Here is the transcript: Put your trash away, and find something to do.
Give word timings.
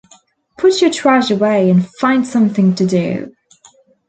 Put 0.57 0.81
your 0.81 0.89
trash 0.89 1.29
away, 1.29 1.69
and 1.69 1.85
find 1.99 2.25
something 2.25 2.73
to 2.73 2.87
do. 2.87 3.31